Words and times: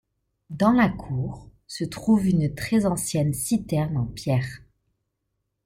Dans 0.49 0.71
la 0.71 0.89
cour 0.89 1.51
se 1.67 1.83
trouve 1.83 2.25
une 2.27 2.55
très 2.55 2.87
ancienne 2.87 3.35
citerne 3.35 3.97
en 3.97 4.07
pierres. 4.07 4.61